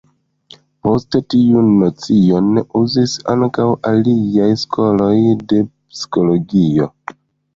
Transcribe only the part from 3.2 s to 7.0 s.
ankaŭ aliaj skoloj de psikologio.